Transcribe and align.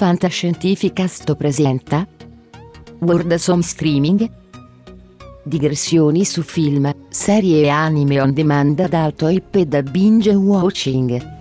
Fantascientificast 0.00 1.36
presenta 1.36 2.08
World 3.00 3.34
Song 3.34 3.62
Streaming 3.62 4.30
Digressioni 5.44 6.24
su 6.24 6.40
film, 6.40 6.90
serie 7.10 7.64
e 7.64 7.68
anime 7.68 8.18
on 8.18 8.32
demand 8.32 8.80
ad 8.80 8.94
alto 8.94 9.28
hype 9.28 9.60
e 9.60 9.66
da 9.66 9.82
binge 9.82 10.32
watching. 10.32 11.39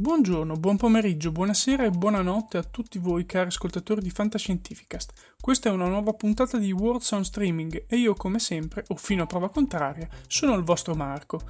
Buongiorno, 0.00 0.54
buon 0.54 0.76
pomeriggio, 0.76 1.32
buonasera 1.32 1.84
e 1.84 1.90
buonanotte 1.90 2.56
a 2.56 2.62
tutti 2.62 3.00
voi 3.00 3.26
cari 3.26 3.48
ascoltatori 3.48 4.00
di 4.00 4.10
Fantascientificast. 4.10 5.34
Questa 5.40 5.70
è 5.70 5.72
una 5.72 5.88
nuova 5.88 6.12
puntata 6.12 6.56
di 6.56 6.70
World 6.70 7.00
Sound 7.00 7.24
Streaming 7.24 7.86
e 7.88 7.96
io 7.96 8.14
come 8.14 8.38
sempre, 8.38 8.84
o 8.88 8.94
fino 8.94 9.24
a 9.24 9.26
prova 9.26 9.50
contraria, 9.50 10.08
sono 10.28 10.54
il 10.54 10.62
vostro 10.62 10.94
Marco. 10.94 11.40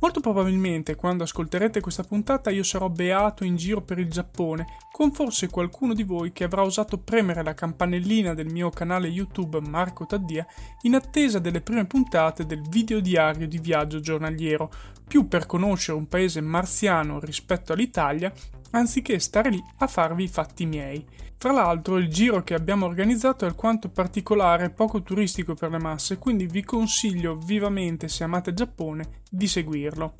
Molto 0.00 0.20
probabilmente 0.20 0.94
quando 0.94 1.24
ascolterete 1.24 1.80
questa 1.80 2.02
puntata 2.02 2.48
io 2.48 2.62
sarò 2.62 2.88
beato 2.88 3.44
in 3.44 3.56
giro 3.56 3.82
per 3.82 3.98
il 3.98 4.08
Giappone, 4.08 4.78
con 4.90 5.12
forse 5.12 5.50
qualcuno 5.50 5.92
di 5.92 6.04
voi 6.04 6.32
che 6.32 6.44
avrà 6.44 6.62
osato 6.62 6.96
premere 6.96 7.42
la 7.42 7.52
campanellina 7.52 8.32
del 8.32 8.46
mio 8.46 8.70
canale 8.70 9.08
YouTube 9.08 9.60
Marco 9.60 10.06
Taddia 10.06 10.46
in 10.82 10.94
attesa 10.94 11.40
delle 11.40 11.60
prime 11.60 11.84
puntate 11.86 12.46
del 12.46 12.62
video 12.70 13.00
diario 13.00 13.46
di 13.46 13.58
viaggio 13.58 14.00
giornaliero, 14.00 14.70
più 15.08 15.26
per 15.26 15.46
conoscere 15.46 15.96
un 15.96 16.06
paese 16.06 16.40
marziano 16.42 17.18
rispetto 17.18 17.72
all'Italia, 17.72 17.96
anziché 18.70 19.18
stare 19.18 19.50
lì 19.50 19.62
a 19.78 19.86
farvi 19.86 20.24
i 20.24 20.28
fatti 20.28 20.66
miei. 20.66 21.04
Fra 21.36 21.52
l'altro 21.52 21.98
il 21.98 22.08
giro 22.08 22.42
che 22.42 22.54
abbiamo 22.54 22.86
organizzato 22.86 23.44
è 23.44 23.48
alquanto 23.48 23.88
particolare 23.88 24.64
e 24.64 24.70
poco 24.70 25.02
turistico 25.02 25.54
per 25.54 25.70
le 25.70 25.78
masse, 25.78 26.18
quindi 26.18 26.46
vi 26.46 26.64
consiglio 26.64 27.36
vivamente, 27.36 28.08
se 28.08 28.24
amate 28.24 28.52
Giappone, 28.52 29.22
di 29.30 29.46
seguirlo. 29.46 30.14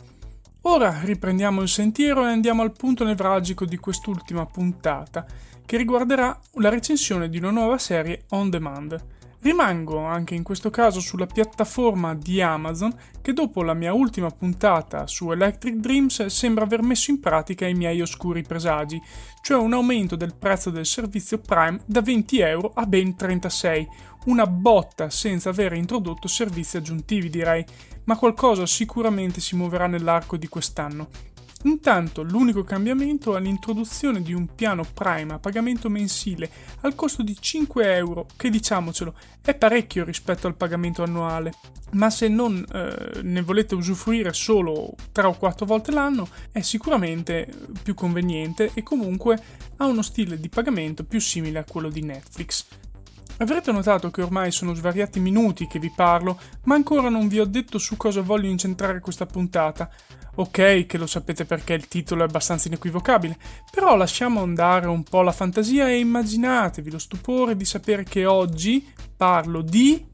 Ora 0.62 1.00
riprendiamo 1.02 1.60
il 1.60 1.68
sentiero 1.68 2.24
e 2.24 2.30
andiamo 2.30 2.62
al 2.62 2.72
punto 2.72 3.04
nevralgico 3.04 3.64
di 3.64 3.78
quest'ultima 3.78 4.46
puntata, 4.46 5.26
che 5.64 5.76
riguarderà 5.76 6.38
la 6.54 6.68
recensione 6.68 7.28
di 7.28 7.38
una 7.38 7.50
nuova 7.50 7.78
serie 7.78 8.24
on 8.28 8.48
demand. 8.48 9.17
Rimango 9.40 10.04
anche 10.04 10.34
in 10.34 10.42
questo 10.42 10.68
caso 10.68 10.98
sulla 10.98 11.26
piattaforma 11.26 12.14
di 12.14 12.42
Amazon 12.42 12.92
che 13.22 13.32
dopo 13.32 13.62
la 13.62 13.72
mia 13.72 13.92
ultima 13.92 14.30
puntata 14.30 15.06
su 15.06 15.30
Electric 15.30 15.76
Dreams 15.76 16.26
sembra 16.26 16.64
aver 16.64 16.82
messo 16.82 17.12
in 17.12 17.20
pratica 17.20 17.64
i 17.66 17.74
miei 17.74 18.00
oscuri 18.00 18.42
presagi, 18.42 19.00
cioè 19.40 19.56
un 19.56 19.74
aumento 19.74 20.16
del 20.16 20.34
prezzo 20.34 20.70
del 20.70 20.86
servizio 20.86 21.38
Prime 21.38 21.78
da 21.86 22.02
20 22.02 22.40
euro 22.40 22.72
a 22.74 22.84
ben 22.84 23.14
36, 23.14 23.86
una 24.24 24.46
botta 24.46 25.08
senza 25.08 25.50
aver 25.50 25.72
introdotto 25.74 26.26
servizi 26.26 26.76
aggiuntivi 26.76 27.30
direi, 27.30 27.64
ma 28.04 28.16
qualcosa 28.16 28.66
sicuramente 28.66 29.40
si 29.40 29.54
muoverà 29.54 29.86
nell'arco 29.86 30.36
di 30.36 30.48
quest'anno. 30.48 31.08
Intanto 31.64 32.22
l'unico 32.22 32.62
cambiamento 32.62 33.36
è 33.36 33.40
l'introduzione 33.40 34.22
di 34.22 34.32
un 34.32 34.54
piano 34.54 34.84
Prime 34.94 35.34
a 35.34 35.38
pagamento 35.38 35.88
mensile 35.88 36.48
al 36.82 36.94
costo 36.94 37.22
di 37.22 37.36
5 37.38 37.96
euro, 37.96 38.26
che 38.36 38.48
diciamocelo 38.48 39.12
è 39.42 39.54
parecchio 39.54 40.04
rispetto 40.04 40.46
al 40.46 40.54
pagamento 40.54 41.02
annuale, 41.02 41.52
ma 41.92 42.10
se 42.10 42.28
non 42.28 42.64
eh, 42.72 43.22
ne 43.22 43.42
volete 43.42 43.74
usufruire 43.74 44.32
solo 44.32 44.94
3 45.10 45.26
o 45.26 45.32
4 45.36 45.66
volte 45.66 45.90
l'anno 45.90 46.28
è 46.52 46.60
sicuramente 46.60 47.48
più 47.82 47.94
conveniente 47.94 48.70
e 48.74 48.84
comunque 48.84 49.40
ha 49.78 49.86
uno 49.86 50.02
stile 50.02 50.38
di 50.38 50.48
pagamento 50.48 51.02
più 51.02 51.20
simile 51.20 51.58
a 51.58 51.64
quello 51.64 51.88
di 51.88 52.02
Netflix. 52.02 52.66
Avrete 53.40 53.70
notato 53.70 54.10
che 54.10 54.22
ormai 54.22 54.50
sono 54.50 54.74
svariati 54.74 55.20
minuti 55.20 55.68
che 55.68 55.78
vi 55.78 55.92
parlo, 55.94 56.40
ma 56.64 56.74
ancora 56.74 57.08
non 57.08 57.28
vi 57.28 57.38
ho 57.38 57.44
detto 57.44 57.78
su 57.78 57.96
cosa 57.96 58.20
voglio 58.20 58.48
incentrare 58.48 58.98
questa 58.98 59.26
puntata. 59.26 59.88
Ok, 60.34 60.86
che 60.86 60.98
lo 60.98 61.06
sapete 61.06 61.44
perché 61.44 61.74
il 61.74 61.86
titolo 61.86 62.22
è 62.22 62.24
abbastanza 62.24 62.66
inequivocabile, 62.66 63.38
però 63.70 63.96
lasciamo 63.96 64.42
andare 64.42 64.88
un 64.88 65.04
po' 65.04 65.22
la 65.22 65.30
fantasia 65.30 65.88
e 65.88 65.98
immaginatevi 65.98 66.90
lo 66.90 66.98
stupore 66.98 67.56
di 67.56 67.64
sapere 67.64 68.02
che 68.02 68.26
oggi 68.26 68.84
parlo 69.16 69.62
di. 69.62 70.04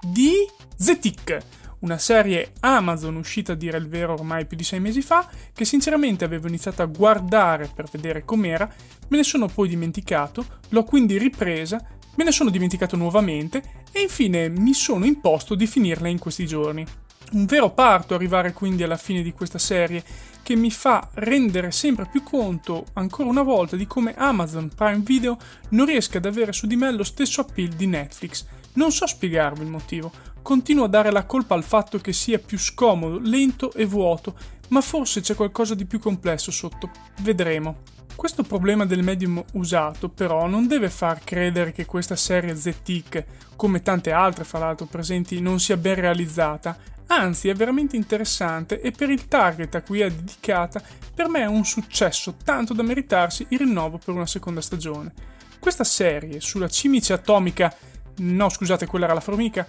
di. 0.00 0.32
Zetic, 0.74 1.38
una 1.80 1.98
serie 1.98 2.52
Amazon 2.60 3.16
uscita 3.16 3.52
a 3.52 3.56
dire 3.56 3.76
il 3.76 3.88
vero 3.88 4.14
ormai 4.14 4.46
più 4.46 4.56
di 4.56 4.64
sei 4.64 4.80
mesi 4.80 5.02
fa, 5.02 5.28
che 5.52 5.66
sinceramente 5.66 6.24
avevo 6.24 6.48
iniziato 6.48 6.80
a 6.80 6.86
guardare 6.86 7.70
per 7.74 7.88
vedere 7.90 8.24
com'era, 8.24 8.66
me 9.08 9.16
ne 9.18 9.22
sono 9.22 9.48
poi 9.48 9.68
dimenticato, 9.68 10.44
l'ho 10.70 10.84
quindi 10.84 11.18
ripresa, 11.18 11.82
me 12.14 12.24
ne 12.24 12.32
sono 12.32 12.50
dimenticato 12.50 12.96
nuovamente 12.96 13.62
e 13.92 14.00
infine 14.00 14.48
mi 14.48 14.74
sono 14.74 15.04
imposto 15.04 15.54
di 15.54 15.66
finirla 15.66 16.08
in 16.08 16.18
questi 16.18 16.46
giorni. 16.46 16.84
Un 17.32 17.44
vero 17.44 17.70
parto 17.70 18.14
arrivare 18.14 18.52
quindi 18.52 18.82
alla 18.82 18.96
fine 18.96 19.22
di 19.22 19.32
questa 19.32 19.58
serie 19.58 20.02
che 20.42 20.56
mi 20.56 20.70
fa 20.70 21.08
rendere 21.14 21.70
sempre 21.70 22.08
più 22.10 22.22
conto 22.22 22.86
ancora 22.94 23.28
una 23.28 23.42
volta 23.42 23.76
di 23.76 23.86
come 23.86 24.14
Amazon 24.16 24.68
Prime 24.74 25.02
Video 25.04 25.38
non 25.70 25.86
riesca 25.86 26.18
ad 26.18 26.24
avere 26.24 26.52
su 26.52 26.66
di 26.66 26.76
me 26.76 26.90
lo 26.90 27.04
stesso 27.04 27.40
appeal 27.40 27.68
di 27.68 27.86
Netflix. 27.86 28.44
Non 28.74 28.92
so 28.92 29.06
spiegarvi 29.06 29.62
il 29.62 29.68
motivo, 29.68 30.12
continuo 30.42 30.84
a 30.84 30.88
dare 30.88 31.10
la 31.10 31.24
colpa 31.24 31.54
al 31.54 31.64
fatto 31.64 31.98
che 31.98 32.12
sia 32.12 32.38
più 32.38 32.58
scomodo, 32.58 33.18
lento 33.18 33.72
e 33.72 33.84
vuoto, 33.84 34.34
ma 34.68 34.80
forse 34.80 35.20
c'è 35.20 35.34
qualcosa 35.34 35.74
di 35.74 35.84
più 35.84 35.98
complesso 35.98 36.50
sotto. 36.50 36.90
Vedremo. 37.20 37.82
Questo 38.14 38.42
problema 38.42 38.84
del 38.84 39.02
medium 39.02 39.42
usato 39.52 40.10
però 40.10 40.46
non 40.46 40.66
deve 40.66 40.90
far 40.90 41.24
credere 41.24 41.72
che 41.72 41.86
questa 41.86 42.16
serie 42.16 42.54
ZTIC, 42.54 43.24
come 43.56 43.80
tante 43.82 44.12
altre 44.12 44.44
fra 44.44 44.58
l'altro 44.58 44.86
presenti, 44.86 45.40
non 45.40 45.58
sia 45.58 45.76
ben 45.76 45.94
realizzata, 45.94 46.76
Anzi, 47.12 47.48
è 47.48 47.54
veramente 47.54 47.96
interessante 47.96 48.80
e 48.80 48.92
per 48.92 49.10
il 49.10 49.26
target 49.26 49.74
a 49.74 49.82
cui 49.82 49.98
è 50.00 50.08
dedicata, 50.08 50.80
per 51.12 51.28
me 51.28 51.40
è 51.40 51.46
un 51.46 51.64
successo 51.64 52.36
tanto 52.44 52.72
da 52.72 52.84
meritarsi 52.84 53.44
il 53.48 53.58
rinnovo 53.58 53.98
per 53.98 54.14
una 54.14 54.26
seconda 54.26 54.60
stagione. 54.60 55.12
Questa 55.58 55.82
serie 55.82 56.40
sulla 56.40 56.68
cimice 56.68 57.12
atomica, 57.12 57.74
no 58.20 58.48
scusate, 58.48 58.86
quella 58.86 59.04
era 59.04 59.14
la 59.14 59.20
formica, 59.20 59.66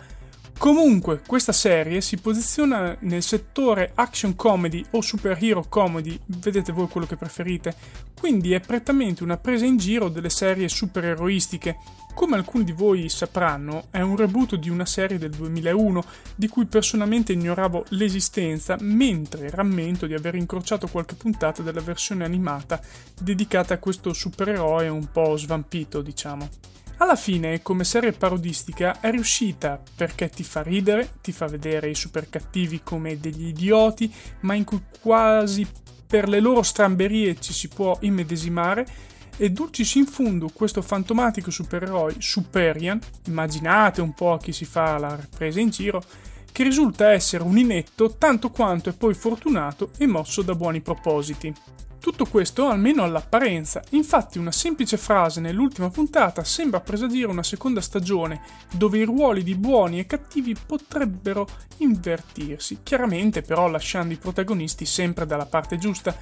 Comunque, 0.62 1.23
questa 1.25 1.53
serie 1.53 2.01
si 2.01 2.17
posiziona 2.17 2.95
nel 3.00 3.23
settore 3.23 3.94
action 3.95 4.35
comedy 4.35 4.85
o 4.91 5.01
superhero 5.01 5.66
comedy, 5.67 6.19
vedete 6.25 6.72
voi 6.72 6.88
quello 6.88 7.07
che 7.07 7.16
preferite, 7.16 7.73
quindi 8.13 8.53
è 8.53 8.59
prettamente 8.59 9.23
una 9.23 9.38
presa 9.38 9.66
in 9.66 9.78
giro 9.78 10.07
delle 10.07 10.29
serie 10.29 10.69
supereroistiche. 10.69 11.78
Come 12.13 12.35
alcuni 12.35 12.63
di 12.63 12.73
voi 12.73 13.09
sapranno, 13.09 13.88
è 13.89 14.01
un 14.01 14.16
reboot 14.16 14.56
di 14.57 14.69
una 14.69 14.85
serie 14.85 15.18
del 15.18 15.31
2001 15.31 16.03
di 16.36 16.48
cui 16.48 16.68
personalmente 16.68 17.33
ignoravo 17.33 17.86
l'esistenza, 17.89 18.77
mentre 18.81 19.50
rammento 19.50 20.06
di 20.06 20.13
aver 20.13 20.36
incrociato 20.36 20.88
qualche 20.88 21.15
puntata 21.15 21.63
della 21.63 21.81
versione 21.81 22.24
animata 22.24 22.80
dedicata 23.19 23.74
a 23.74 23.80
questo 23.80 24.13
supereroe 24.13 24.88
un 24.89 25.09
po' 25.12 25.36
svampito, 25.38 26.03
diciamo. 26.03 26.48
Alla 27.01 27.15
fine, 27.15 27.63
come 27.63 27.83
serie 27.83 28.12
parodistica, 28.12 29.00
è 29.00 29.09
riuscita 29.09 29.81
perché 29.95 30.30
ti 30.30 30.44
fa 30.44 30.62
ridere, 30.62 31.13
ti 31.19 31.31
fa 31.31 31.48
vedere 31.48 31.89
i 31.89 31.95
super 31.95 32.30
cattivi 32.30 32.81
come 32.83 33.19
degli 33.19 33.48
idioti, 33.48 34.13
ma 34.42 34.53
in 34.53 34.63
cui 34.63 34.80
quasi 35.01 35.68
per 36.06 36.30
le 36.30 36.39
loro 36.39 36.62
stramberie 36.62 37.39
ci 37.39 37.53
si 37.53 37.69
può 37.69 37.98
immedesimare 38.01 38.86
e 39.36 39.50
dulcis 39.50 39.95
in 39.95 40.06
fundo 40.06 40.51
questo 40.53 40.83
fantomatico 40.83 41.50
supereroe 41.50 42.18
Superian, 42.19 43.00
immaginate 43.25 44.00
un 44.01 44.13
po' 44.13 44.38
chi 44.38 44.51
si 44.51 44.65
fa 44.65 45.00
la 45.00 45.18
presa 45.36 45.59
in 45.59 45.71
giro, 45.71 46.03
che 46.51 46.62
risulta 46.62 47.09
essere 47.09 47.42
un 47.42 47.57
inetto 47.57 48.15
tanto 48.19 48.51
quanto 48.51 48.89
è 48.89 48.94
poi 48.94 49.15
fortunato 49.15 49.89
e 49.98 50.06
mosso 50.06 50.44
da 50.44 50.53
buoni 50.53 50.81
propositi. 50.81 51.51
Tutto 52.01 52.25
questo 52.25 52.68
almeno 52.68 53.03
all'apparenza, 53.03 53.80
infatti 53.89 54.39
una 54.39 54.51
semplice 54.51 54.98
frase 54.98 55.39
nell'ultima 55.39 55.92
puntata 55.92 56.44
sembra 56.44 56.80
presagire 56.80 57.27
una 57.27 57.44
seconda 57.44 57.80
stagione 57.80 58.42
dove 58.71 58.98
i 58.98 59.03
ruoli 59.03 59.44
di 59.44 59.53
buoni 59.53 60.00
e 60.00 60.07
cattivi 60.07 60.56
potrebbero 60.65 61.48
invertirsi, 61.77 62.80
chiaramente 62.81 63.44
però 63.44 63.68
lasciando 63.68 64.15
i 64.15 64.18
protagonisti 64.18 64.83
sempre 64.83 65.27
dalla 65.27 65.45
parte 65.45 65.77
giusta. 65.77 66.18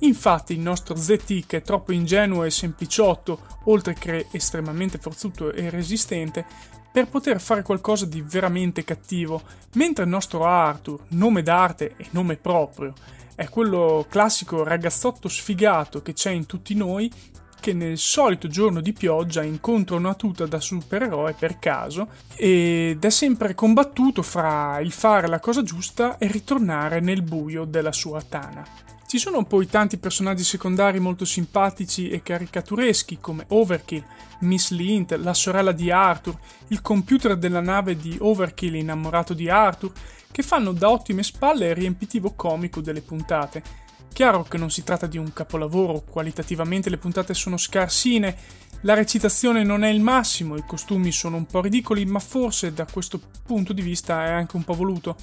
Infatti 0.00 0.52
il 0.52 0.60
nostro 0.60 0.94
ZT 0.94 1.44
che 1.44 1.56
è 1.56 1.62
troppo 1.62 1.90
ingenuo 1.90 2.44
e 2.44 2.50
sempliciotto, 2.50 3.40
oltre 3.64 3.94
che 3.94 4.28
estremamente 4.30 4.98
forzuto 4.98 5.52
e 5.52 5.70
resistente, 5.70 6.46
per 6.92 7.08
poter 7.08 7.40
fare 7.40 7.62
qualcosa 7.62 8.06
di 8.06 8.22
veramente 8.22 8.84
cattivo, 8.84 9.42
mentre 9.72 10.04
il 10.04 10.10
nostro 10.10 10.44
Arthur, 10.44 11.00
nome 11.08 11.42
d'arte 11.42 11.94
e 11.96 12.06
nome 12.10 12.36
proprio, 12.36 12.94
è 13.36 13.48
quello 13.48 14.06
classico 14.08 14.64
ragazzotto 14.64 15.28
sfigato 15.28 16.02
che 16.02 16.14
c'è 16.14 16.30
in 16.30 16.46
tutti 16.46 16.74
noi, 16.74 17.12
che 17.60 17.72
nel 17.72 17.98
solito 17.98 18.48
giorno 18.48 18.80
di 18.80 18.92
pioggia 18.92 19.42
incontra 19.42 19.96
una 19.96 20.14
tuta 20.14 20.46
da 20.46 20.60
supereroe 20.60 21.34
per 21.38 21.58
caso 21.58 22.08
ed 22.34 23.04
è 23.04 23.10
sempre 23.10 23.54
combattuto 23.54 24.22
fra 24.22 24.78
il 24.80 24.92
fare 24.92 25.26
la 25.26 25.40
cosa 25.40 25.62
giusta 25.62 26.16
e 26.18 26.26
ritornare 26.28 27.00
nel 27.00 27.22
buio 27.22 27.64
della 27.64 27.92
sua 27.92 28.22
tana. 28.22 28.64
Ci 29.06 29.18
sono 29.18 29.44
poi 29.44 29.68
tanti 29.68 29.98
personaggi 29.98 30.42
secondari 30.42 30.98
molto 30.98 31.24
simpatici 31.24 32.08
e 32.08 32.24
caricatureschi 32.24 33.18
come 33.20 33.44
Overkill, 33.48 34.04
Miss 34.40 34.70
Lint, 34.70 35.12
la 35.12 35.32
sorella 35.32 35.70
di 35.70 35.92
Arthur, 35.92 36.36
il 36.68 36.82
computer 36.82 37.36
della 37.36 37.60
nave 37.60 37.96
di 37.96 38.16
Overkill 38.20 38.74
innamorato 38.74 39.32
di 39.32 39.48
Arthur, 39.48 39.92
che 40.32 40.42
fanno 40.42 40.72
da 40.72 40.90
ottime 40.90 41.22
spalle 41.22 41.68
il 41.68 41.76
riempitivo 41.76 42.32
comico 42.34 42.80
delle 42.80 43.00
puntate. 43.00 43.62
Chiaro 44.12 44.42
che 44.42 44.58
non 44.58 44.70
si 44.70 44.82
tratta 44.82 45.06
di 45.06 45.18
un 45.18 45.32
capolavoro, 45.32 46.02
qualitativamente 46.02 46.90
le 46.90 46.98
puntate 46.98 47.32
sono 47.32 47.56
scarsine, 47.56 48.36
la 48.86 48.94
recitazione 48.94 49.64
non 49.64 49.82
è 49.82 49.88
il 49.88 50.00
massimo, 50.00 50.54
i 50.54 50.62
costumi 50.64 51.10
sono 51.10 51.36
un 51.36 51.46
po' 51.46 51.60
ridicoli, 51.60 52.04
ma 52.06 52.20
forse 52.20 52.72
da 52.72 52.86
questo 52.86 53.20
punto 53.44 53.72
di 53.72 53.82
vista 53.82 54.24
è 54.24 54.30
anche 54.30 54.54
un 54.54 54.62
po' 54.62 54.74
voluto 54.74 55.16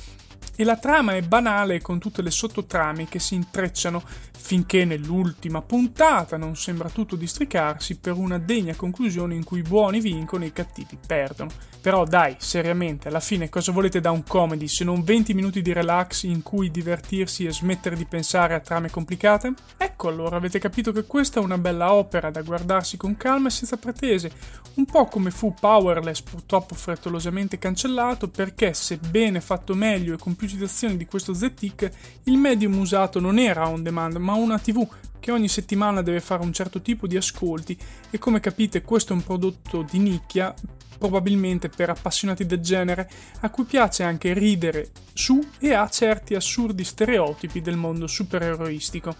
e 0.58 0.66
la 0.66 0.76
trama 0.76 1.16
è 1.16 1.22
banale 1.22 1.82
con 1.82 1.98
tutte 1.98 2.22
le 2.22 2.30
sottotrame 2.30 3.08
che 3.08 3.20
si 3.20 3.36
intrecciano 3.36 4.04
finché 4.38 4.84
nell'ultima 4.84 5.62
puntata 5.62 6.36
non 6.36 6.58
sembra 6.58 6.90
tutto 6.90 7.16
districarsi 7.16 7.98
per 7.98 8.14
una 8.14 8.38
degna 8.38 8.76
conclusione 8.76 9.34
in 9.34 9.46
cui 9.46 9.60
i 9.60 9.64
buoni 9.64 10.02
vincono 10.02 10.44
e 10.44 10.48
i 10.48 10.54
cattivi 10.54 10.98
perdono. 11.08 11.50
Però 11.80 12.04
dai, 12.04 12.36
seriamente, 12.40 13.08
alla 13.08 13.22
fine 13.22 13.48
cosa 13.48 13.72
volete 13.72 14.02
da 14.02 14.12
un 14.12 14.24
comedy 14.24 14.68
se 14.68 14.84
non 14.84 15.04
20 15.04 15.34
minuti 15.34 15.62
di 15.62 15.72
relax 15.72 16.24
in 16.24 16.44
cui 16.44 16.70
divertirsi 16.70 17.46
e 17.46 17.54
smettere 17.54 17.96
di 17.96 18.06
pensare 18.06 18.54
a 18.56 18.60
trame 18.60 18.90
complicate? 18.90 19.54
Ecco 19.78 19.93
allora, 20.08 20.38
avete 20.38 20.60
capito 20.60 20.92
che 20.92 21.06
questa 21.06 21.40
è 21.40 21.44
una 21.44 21.58
bella 21.58 21.94
opera 21.94 22.32
da 22.32 22.42
guardarsi 22.42 22.98
con 22.98 23.18
calma 23.18 23.48
e 23.48 23.52
senza 23.52 23.78
pretese, 23.78 24.32
un 24.76 24.86
po' 24.86 25.06
come 25.06 25.32
fu 25.32 25.54
Powerless 25.54 26.22
purtroppo 26.22 26.76
frettolosamente 26.76 27.58
cancellato 27.58 28.30
perché 28.30 28.74
sebbene 28.74 29.42
fatto 29.42 29.76
meglio 29.76 30.14
e 30.14 30.18
con 30.18 30.36
più 30.36 30.48
citazioni 30.48 30.98
di 30.98 31.06
questo 31.06 31.34
ZTIC, 31.34 31.92
il 32.24 32.38
medium 32.38 32.78
usato 32.78 33.20
non 33.20 33.38
era 33.38 33.68
on 33.68 33.84
demand 33.84 34.16
ma 34.18 34.34
una 34.34 34.60
TV 34.60 34.88
che 35.24 35.32
ogni 35.32 35.48
settimana 35.48 36.02
deve 36.02 36.20
fare 36.20 36.44
un 36.44 36.52
certo 36.52 36.82
tipo 36.82 37.08
di 37.08 37.16
ascolti 37.16 37.78
e 38.10 38.18
come 38.18 38.42
capite 38.42 38.82
questo 38.82 39.14
è 39.14 39.16
un 39.16 39.24
prodotto 39.24 39.82
di 39.90 39.98
nicchia, 39.98 40.54
probabilmente 40.98 41.70
per 41.70 41.90
appassionati 41.90 42.46
del 42.46 42.60
genere, 42.60 43.10
a 43.40 43.50
cui 43.50 43.64
piace 43.64 44.04
anche 44.04 44.34
ridere 44.34 44.90
su 45.14 45.42
e 45.60 45.74
ha 45.74 45.88
certi 45.88 46.36
assurdi 46.36 46.84
stereotipi 46.84 47.62
del 47.62 47.78
mondo 47.78 48.06
supereroistico. 48.06 49.16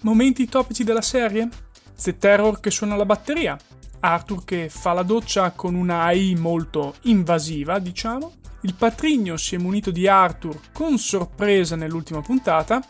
Momenti 0.00 0.46
topici 0.46 0.84
della 0.84 1.02
serie? 1.02 1.48
The 2.00 2.18
Terror 2.18 2.60
che 2.60 2.70
suona 2.70 2.96
la 2.96 3.06
batteria, 3.06 3.58
Arthur 4.00 4.44
che 4.44 4.68
fa 4.68 4.92
la 4.92 5.02
doccia 5.02 5.50
con 5.52 5.74
una 5.74 6.02
AI 6.02 6.34
molto 6.34 6.94
invasiva, 7.02 7.78
diciamo, 7.78 8.32
il 8.62 8.74
patrigno 8.74 9.36
si 9.36 9.54
è 9.54 9.58
munito 9.58 9.90
di 9.90 10.06
Arthur 10.06 10.58
con 10.72 10.98
sorpresa 10.98 11.76
nell'ultima 11.76 12.20
puntata, 12.20 12.82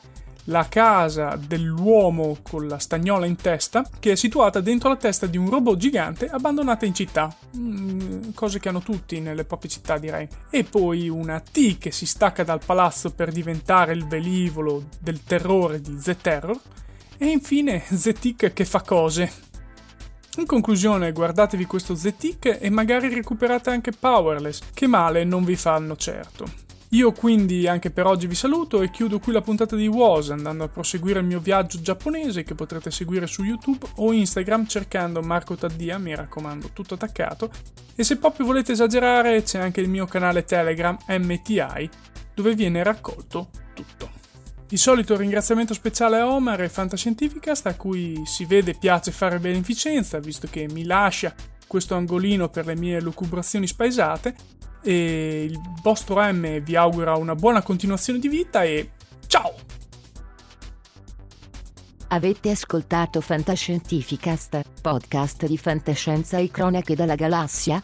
la 0.48 0.66
casa 0.68 1.36
dell'uomo 1.36 2.38
con 2.42 2.66
la 2.66 2.78
stagnola 2.78 3.26
in 3.26 3.36
testa, 3.36 3.88
che 3.98 4.12
è 4.12 4.14
situata 4.16 4.60
dentro 4.60 4.88
la 4.88 4.96
testa 4.96 5.26
di 5.26 5.36
un 5.36 5.50
robot 5.50 5.76
gigante 5.76 6.28
abbandonata 6.28 6.86
in 6.86 6.94
città. 6.94 7.34
Mm, 7.56 8.30
cose 8.34 8.58
che 8.58 8.68
hanno 8.68 8.80
tutti 8.80 9.20
nelle 9.20 9.44
proprie 9.44 9.70
città, 9.70 9.98
direi. 9.98 10.28
E 10.50 10.64
poi 10.64 11.08
una 11.08 11.40
T 11.40 11.78
che 11.78 11.90
si 11.90 12.06
stacca 12.06 12.44
dal 12.44 12.60
palazzo 12.64 13.12
per 13.12 13.32
diventare 13.32 13.92
il 13.92 14.06
velivolo 14.06 14.84
del 15.00 15.22
terrore 15.24 15.80
di 15.80 15.96
The 15.96 16.16
Terror. 16.16 16.58
E 17.18 17.26
infine 17.26 17.82
Zetic 17.88 18.52
che 18.52 18.64
fa 18.64 18.82
cose. 18.82 19.44
In 20.38 20.46
conclusione, 20.46 21.12
guardatevi 21.12 21.64
questo 21.64 21.94
ZTIC 21.94 22.58
e 22.60 22.68
magari 22.68 23.08
recuperate 23.08 23.70
anche 23.70 23.92
Powerless, 23.92 24.60
che 24.74 24.86
male 24.86 25.24
non 25.24 25.44
vi 25.44 25.56
fanno 25.56 25.96
certo. 25.96 26.64
Io 26.90 27.12
quindi 27.12 27.66
anche 27.66 27.90
per 27.90 28.06
oggi 28.06 28.26
vi 28.26 28.34
saluto 28.34 28.80
e 28.80 28.90
chiudo 28.90 29.18
qui 29.18 29.32
la 29.32 29.40
puntata 29.40 29.74
di 29.74 29.88
WOS 29.88 30.30
andando 30.30 30.64
a 30.64 30.68
proseguire 30.68 31.18
il 31.20 31.26
mio 31.26 31.40
viaggio 31.40 31.80
giapponese 31.80 32.44
che 32.44 32.54
potrete 32.54 32.90
seguire 32.90 33.26
su 33.26 33.42
YouTube 33.42 33.86
o 33.96 34.12
Instagram 34.12 34.66
cercando 34.66 35.20
Marco 35.20 35.56
Taddia, 35.56 35.98
mi 35.98 36.14
raccomando, 36.14 36.70
tutto 36.72 36.94
attaccato. 36.94 37.50
E 37.94 38.04
se 38.04 38.18
proprio 38.18 38.46
volete 38.46 38.72
esagerare 38.72 39.42
c'è 39.42 39.58
anche 39.58 39.80
il 39.80 39.88
mio 39.88 40.06
canale 40.06 40.44
Telegram 40.44 40.96
MTI 41.08 41.90
dove 42.34 42.54
viene 42.54 42.82
raccolto 42.82 43.48
tutto. 43.74 44.15
Il 44.70 44.78
solito 44.78 45.16
ringraziamento 45.16 45.74
speciale 45.74 46.18
a 46.18 46.26
Omar 46.26 46.60
e 46.60 46.68
Fantascientificast 46.68 47.66
a 47.66 47.76
cui 47.76 48.22
si 48.24 48.44
vede 48.46 48.74
piace 48.74 49.12
fare 49.12 49.38
beneficenza 49.38 50.18
visto 50.18 50.48
che 50.50 50.66
mi 50.68 50.84
lascia 50.84 51.32
questo 51.68 51.94
angolino 51.94 52.48
per 52.48 52.66
le 52.66 52.74
mie 52.74 53.00
lucubrazioni 53.00 53.68
spaesate 53.68 54.34
e 54.82 55.44
il 55.44 55.60
vostro 55.82 56.20
M 56.20 56.60
vi 56.60 56.74
augura 56.74 57.14
una 57.14 57.36
buona 57.36 57.62
continuazione 57.62 58.18
di 58.18 58.28
vita 58.28 58.64
e 58.64 58.90
ciao! 59.28 59.54
Avete 62.08 62.50
ascoltato 62.50 63.20
Fantascientificast, 63.20 64.62
podcast 64.80 65.46
di 65.46 65.58
fantascienza 65.58 66.38
e 66.38 66.50
cronache 66.50 66.96
dalla 66.96 67.14
galassia? 67.14 67.82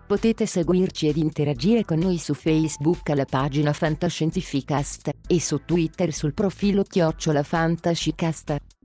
Potete 0.09 0.47
seguirci 0.47 1.07
ed 1.07 1.17
interagire 1.17 1.85
con 1.85 1.99
noi 1.99 2.17
su 2.17 2.33
Facebook 2.33 3.11
alla 3.11 3.25
pagina 3.25 3.73
Fantascientificast 3.73 5.11
e 5.27 5.39
su 5.39 5.61
Twitter 5.65 6.11
sul 6.11 6.33
profilo 6.33 6.81
Chiocciola 6.81 7.43
Fantascicast. 7.43 8.78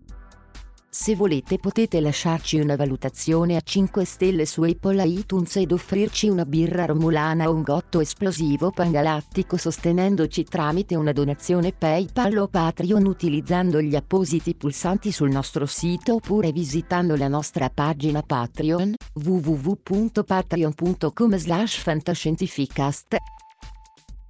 Se 0.97 1.17
volete 1.17 1.59
potete 1.59 2.01
lasciarci 2.01 2.61
una 2.61 2.77
valutazione 2.77 3.57
a 3.57 3.61
5 3.61 4.05
stelle 4.05 4.47
su 4.47 4.63
Apple 4.63 5.05
iTunes 5.05 5.57
ed 5.57 5.73
offrirci 5.73 6.29
una 6.29 6.45
birra 6.45 6.85
romulana 6.85 7.49
o 7.49 7.53
un 7.53 7.63
gotto 7.63 7.99
esplosivo 7.99 8.71
pangalattico 8.71 9.57
sostenendoci 9.57 10.45
tramite 10.45 10.95
una 10.95 11.11
donazione 11.11 11.73
PayPal 11.73 12.37
o 12.37 12.47
Patreon 12.47 13.07
utilizzando 13.07 13.83
gli 13.83 13.97
appositi 13.97 14.55
pulsanti 14.55 15.11
sul 15.11 15.31
nostro 15.31 15.67
sito 15.67 16.15
oppure 16.15 16.53
visitando 16.53 17.17
la 17.17 17.27
nostra 17.27 17.71
pagina 17.71 18.23
Patreon 18.23 18.95
www.patreon.com 19.15 21.37
slash 21.37 21.79
fantascientificast. 21.79 23.17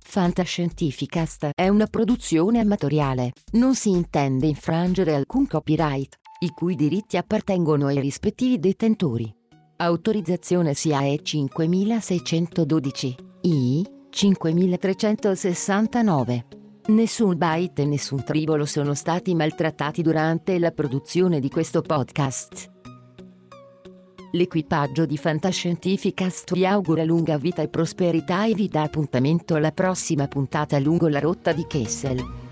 Fantascientificast 0.02 1.50
è 1.54 1.68
una 1.68 1.88
produzione 1.88 2.60
amatoriale, 2.60 3.32
non 3.52 3.74
si 3.74 3.90
intende 3.90 4.46
infrangere 4.46 5.14
alcun 5.14 5.46
copyright 5.46 6.22
i 6.44 6.50
cui 6.50 6.76
diritti 6.76 7.16
appartengono 7.16 7.86
ai 7.86 8.00
rispettivi 8.00 8.58
detentori. 8.58 9.34
Autorizzazione 9.76 10.74
SIAE 10.74 11.22
5612, 11.22 13.16
I 13.42 13.86
5369. 14.10 16.44
Nessun 16.86 17.36
byte 17.36 17.82
e 17.82 17.86
nessun 17.86 18.22
tribolo 18.22 18.66
sono 18.66 18.94
stati 18.94 19.34
maltrattati 19.34 20.02
durante 20.02 20.58
la 20.58 20.70
produzione 20.70 21.40
di 21.40 21.48
questo 21.48 21.80
podcast. 21.80 22.70
L'equipaggio 24.32 25.06
di 25.06 25.16
Fantascientificast 25.16 26.52
vi 26.52 26.66
augura 26.66 27.04
lunga 27.04 27.38
vita 27.38 27.62
e 27.62 27.68
prosperità 27.68 28.44
e 28.44 28.52
vi 28.52 28.68
dà 28.68 28.82
appuntamento 28.82 29.54
alla 29.54 29.72
prossima 29.72 30.28
puntata 30.28 30.78
lungo 30.78 31.08
la 31.08 31.20
rotta 31.20 31.52
di 31.52 31.64
Kessel. 31.66 32.43